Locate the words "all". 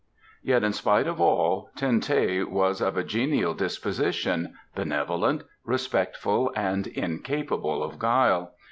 1.21-1.69